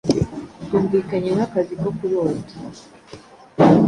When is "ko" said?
1.81-1.89